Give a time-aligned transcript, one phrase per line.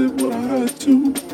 [0.00, 1.29] did what I had to.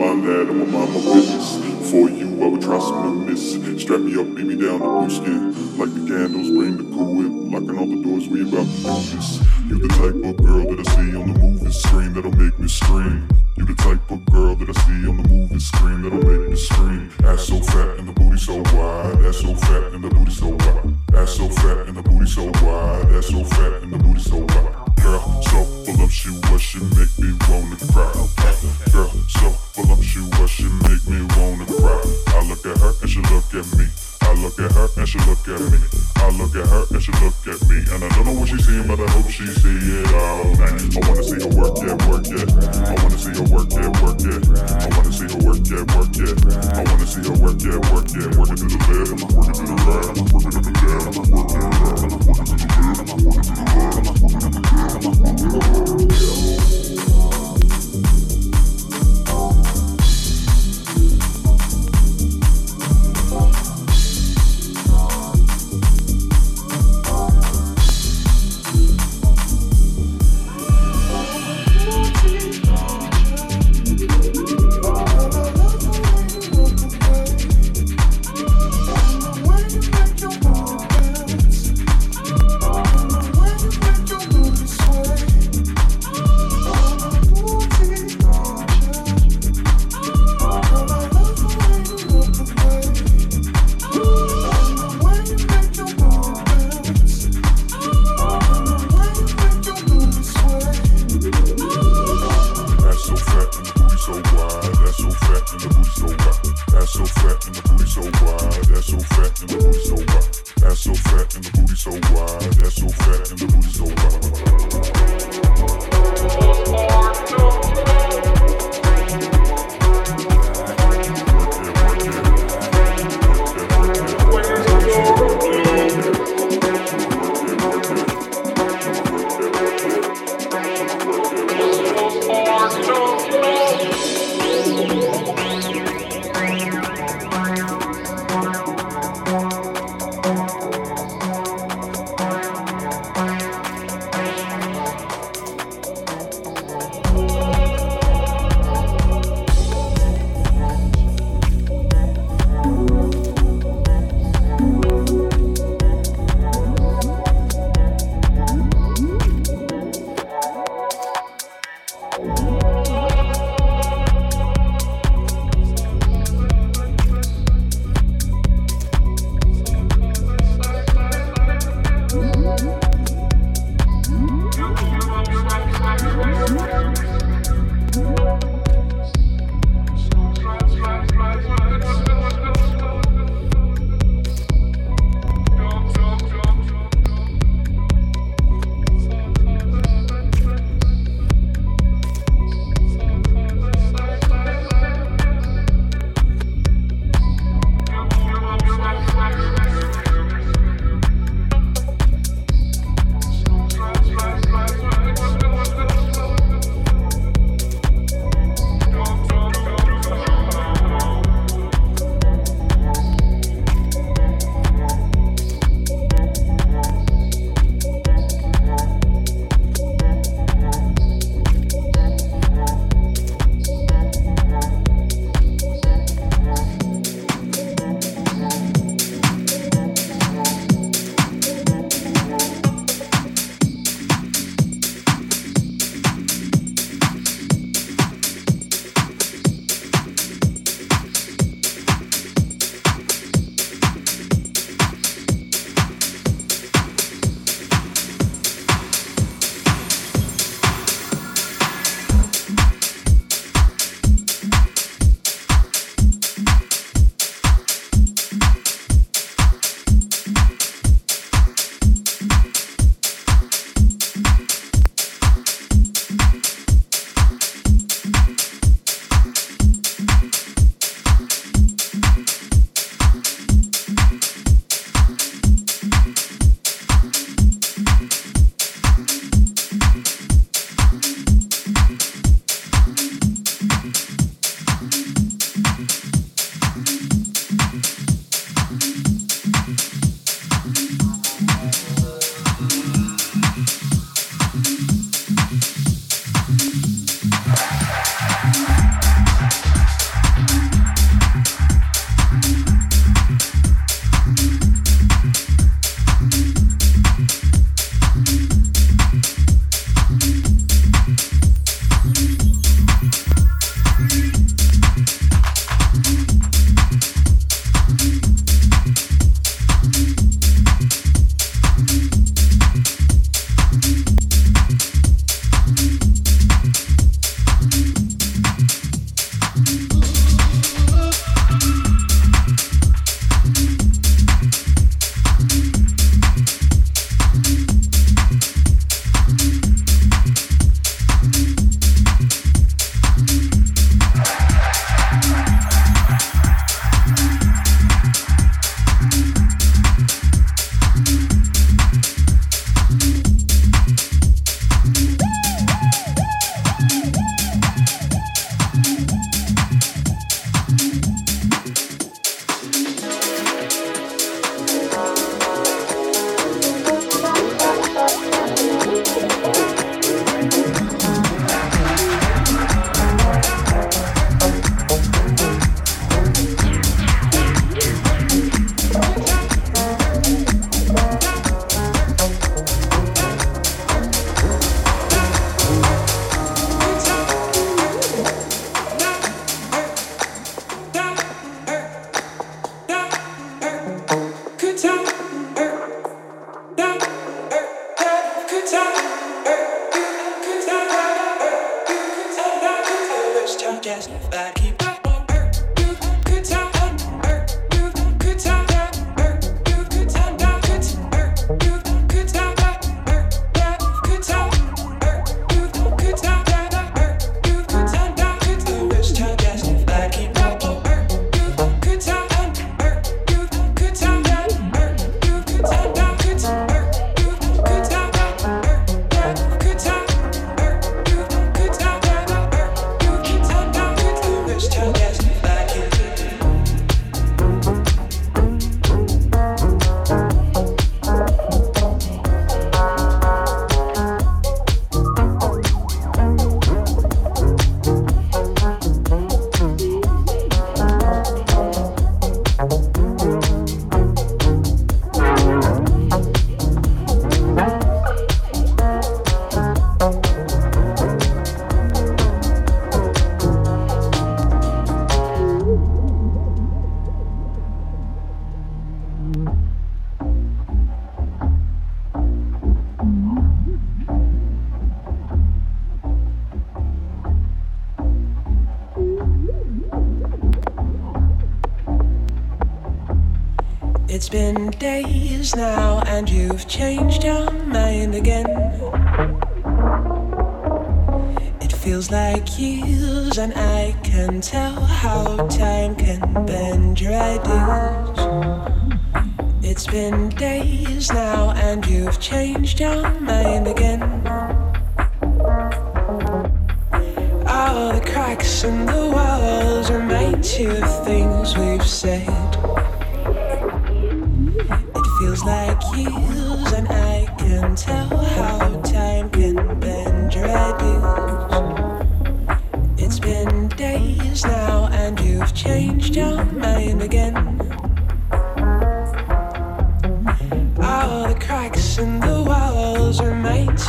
[0.00, 1.90] My dad I'm a mama witness.
[1.90, 3.52] For you, I would try some miss.
[3.82, 5.76] Strap me up, beat me down, to blue skin.
[5.76, 7.52] Like the candles, bring the cool whip.
[7.52, 9.49] Locking all the doors, we about to do this.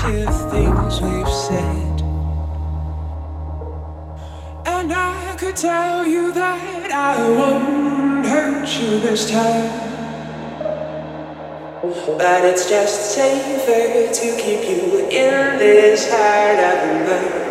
[0.03, 2.01] Of things we've said.
[4.65, 9.69] And I could tell you that I won't hurt you this time.
[11.81, 17.50] But it's just safer to keep you in this heart of mine.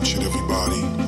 [0.00, 1.01] wasn't like.